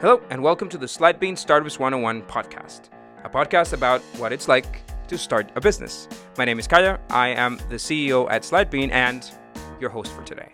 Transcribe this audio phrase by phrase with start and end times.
[0.00, 2.82] Hello, and welcome to the Slidebean Startups 101 podcast,
[3.24, 6.06] a podcast about what it's like to start a business.
[6.36, 7.00] My name is Caya.
[7.10, 9.28] I am the CEO at Slidebean and
[9.80, 10.50] your host for today.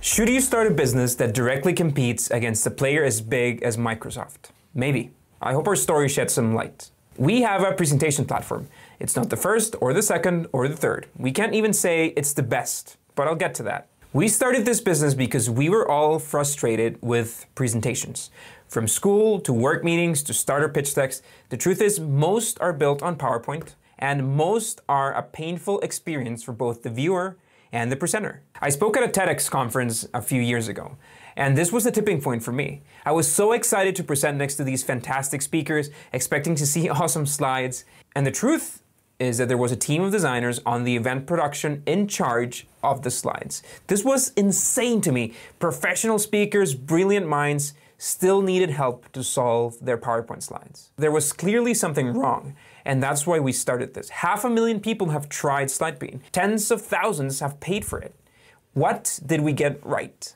[0.00, 4.50] Should you start a business that directly competes against a player as big as Microsoft?
[4.74, 5.12] Maybe.
[5.40, 6.90] I hope our story sheds some light.
[7.16, 8.66] We have a presentation platform.
[8.98, 11.06] It's not the first or the second or the third.
[11.16, 13.86] We can't even say it's the best, but I'll get to that.
[14.14, 18.30] We started this business because we were all frustrated with presentations.
[18.66, 23.02] From school to work meetings to starter pitch decks, the truth is most are built
[23.02, 27.36] on PowerPoint and most are a painful experience for both the viewer
[27.70, 28.40] and the presenter.
[28.62, 30.96] I spoke at a TEDx conference a few years ago,
[31.36, 32.80] and this was the tipping point for me.
[33.04, 37.26] I was so excited to present next to these fantastic speakers, expecting to see awesome
[37.26, 37.84] slides,
[38.16, 38.82] and the truth
[39.18, 43.02] is that there was a team of designers on the event production in charge of
[43.02, 43.62] the slides.
[43.88, 45.34] This was insane to me.
[45.58, 50.92] Professional speakers, brilliant minds, still needed help to solve their PowerPoint slides.
[50.96, 54.08] There was clearly something wrong, and that's why we started this.
[54.08, 56.20] Half a million people have tried SlideBean.
[56.30, 58.14] Tens of thousands have paid for it.
[58.74, 60.32] What did we get right?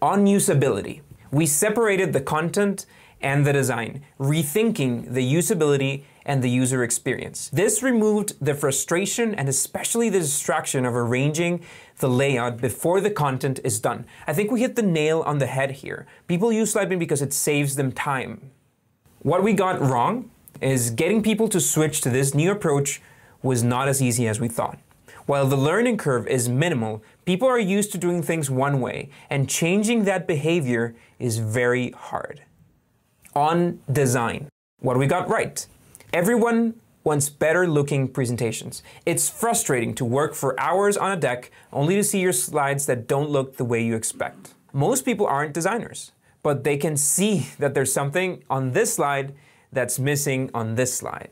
[0.00, 1.00] On usability,
[1.32, 2.86] we separated the content
[3.20, 7.48] and the design, rethinking the usability and the user experience.
[7.52, 11.62] This removed the frustration and especially the distraction of arranging
[11.98, 14.04] the layout before the content is done.
[14.26, 16.06] I think we hit the nail on the head here.
[16.26, 18.50] People use Slidebean because it saves them time.
[19.20, 23.00] What we got wrong is getting people to switch to this new approach
[23.42, 24.78] was not as easy as we thought.
[25.26, 29.48] While the learning curve is minimal, people are used to doing things one way, and
[29.48, 32.42] changing that behavior is very hard.
[33.34, 34.48] On design,
[34.80, 35.66] what we got right
[36.12, 36.74] Everyone
[37.04, 38.82] wants better looking presentations.
[39.06, 43.08] It's frustrating to work for hours on a deck only to see your slides that
[43.08, 44.52] don't look the way you expect.
[44.74, 49.34] Most people aren't designers, but they can see that there's something on this slide
[49.72, 51.30] that's missing on this slide.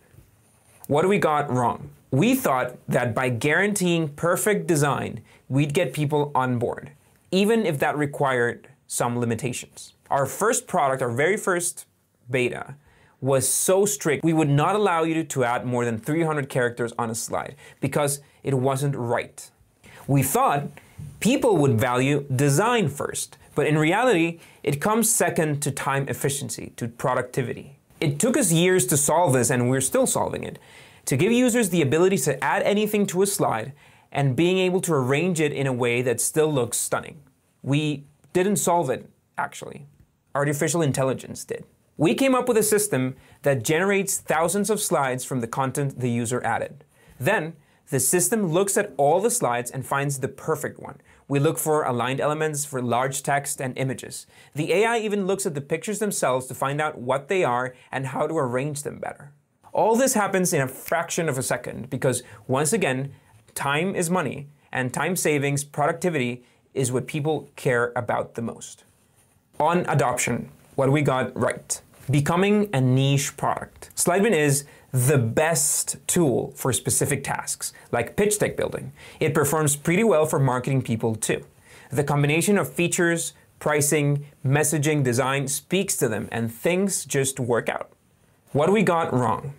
[0.87, 1.91] What do we got wrong?
[2.11, 5.21] We thought that by guaranteeing perfect design,
[5.51, 6.93] we'd get people on board,
[7.31, 9.93] even if that required some limitations.
[10.11, 11.85] Our first product, our very first
[12.31, 12.77] beta,
[13.21, 17.11] was so strict, we would not allow you to add more than 300 characters on
[17.11, 19.51] a slide because it wasn't right.
[20.07, 20.69] We thought
[21.21, 26.89] people would value design first, but in reality, it comes second to time efficiency, to
[26.89, 27.79] productivity.
[28.01, 30.59] It took us years to solve this, and we're still solving it,
[31.05, 33.73] to give users the ability to add anything to a slide
[34.11, 37.21] and being able to arrange it in a way that still looks stunning.
[37.63, 39.87] We didn't solve it, actually.
[40.35, 41.65] Artificial intelligence did.
[42.00, 46.09] We came up with a system that generates thousands of slides from the content the
[46.09, 46.83] user added.
[47.19, 47.56] Then,
[47.91, 51.03] the system looks at all the slides and finds the perfect one.
[51.28, 54.27] We look for aligned elements for large text and images.
[54.55, 58.06] The AI even looks at the pictures themselves to find out what they are and
[58.06, 59.33] how to arrange them better.
[59.75, 63.12] All this happens in a fraction of a second because, once again,
[63.55, 68.84] time is money, and time savings, productivity, is what people care about the most.
[69.59, 71.83] On adoption, what we got right.
[72.10, 73.91] Becoming a niche product.
[73.94, 78.93] Slidebean is the best tool for specific tasks, like pitch deck building.
[79.21, 81.44] It performs pretty well for marketing people too.
[81.91, 87.91] The combination of features, pricing, messaging, design speaks to them, and things just work out.
[88.53, 89.53] What we got wrong?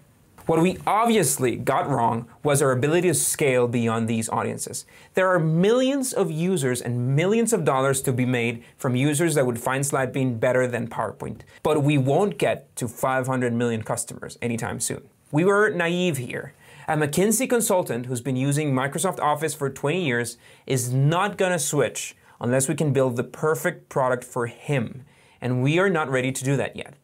[0.52, 4.86] What we obviously got wrong was our ability to scale beyond these audiences.
[5.14, 9.46] There are millions of users and millions of dollars to be made from users that
[9.46, 11.44] would find Slidebean better than PowerPoint.
[11.64, 15.08] But we won't get to 500 million customers anytime soon.
[15.32, 16.54] We were naive here.
[16.86, 20.38] A McKinsey consultant who's been using Microsoft Office for 20 years
[20.68, 25.06] is not gonna switch unless we can build the perfect product for him.
[25.40, 26.96] And we are not ready to do that yet.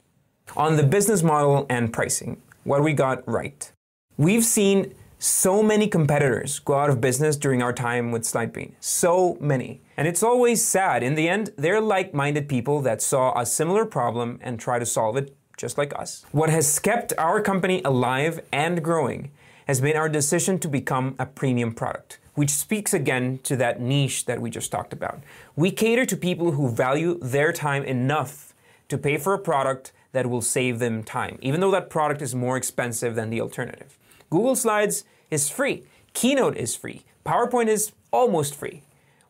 [0.58, 3.72] On the business model and pricing, what we got right.
[4.18, 8.74] We've seen so many competitors go out of business during our time with Slidebean.
[8.82, 9.80] So many.
[9.96, 11.02] And it's always sad.
[11.02, 14.86] In the end, they're like minded people that saw a similar problem and try to
[14.86, 16.26] solve it just like us.
[16.34, 19.32] What has kept our company alive and growing
[19.66, 24.26] has been our decision to become a premium product, which speaks again to that niche
[24.26, 25.22] that we just talked about.
[25.56, 28.54] We cater to people who value their time enough
[28.90, 32.34] to pay for a product that will save them time, even though that product is
[32.34, 34.00] more expensive than the alternative.
[34.32, 35.84] Google Slides is free,
[36.14, 38.82] Keynote is free, PowerPoint is almost free.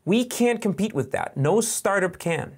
[0.06, 1.36] We can't compete with that.
[1.36, 2.54] No startup can.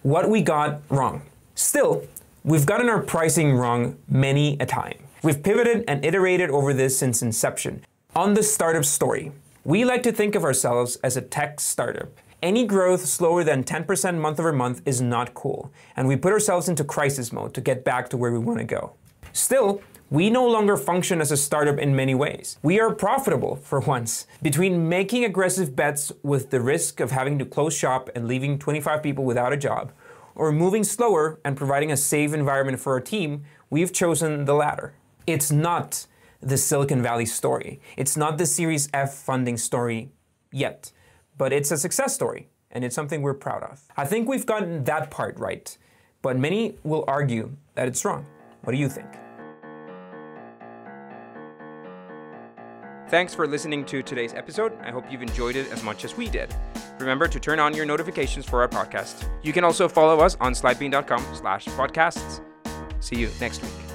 [0.00, 1.20] What we got wrong.
[1.54, 2.06] Still,
[2.44, 4.96] we've gotten our pricing wrong many a time.
[5.22, 7.84] We've pivoted and iterated over this since inception.
[8.14, 9.32] On the startup story,
[9.64, 12.08] we like to think of ourselves as a tech startup,
[12.42, 16.68] Any growth slower than 10% month over month is not cool, and we put ourselves
[16.68, 18.92] into crisis mode to get back to where we want to go.
[19.32, 19.80] Still,
[20.10, 22.58] we no longer function as a startup in many ways.
[22.62, 24.26] We are profitable for once.
[24.42, 29.02] Between making aggressive bets with the risk of having to close shop and leaving 25
[29.02, 29.92] people without a job,
[30.34, 34.92] or moving slower and providing a safe environment for our team, we've chosen the latter.
[35.26, 36.06] It's not
[36.40, 37.80] the Silicon Valley story.
[37.96, 40.10] It's not the Series F funding story
[40.52, 40.92] yet,
[41.36, 43.82] but it's a success story, and it's something we're proud of.
[43.96, 45.76] I think we've gotten that part right,
[46.22, 48.26] but many will argue that it's wrong.
[48.62, 49.08] What do you think?
[53.08, 54.72] Thanks for listening to today's episode.
[54.82, 56.52] I hope you've enjoyed it as much as we did.
[56.98, 59.28] Remember to turn on your notifications for our podcast.
[59.44, 62.40] You can also follow us on slidebean.com slash podcasts.
[62.98, 63.85] See you next week.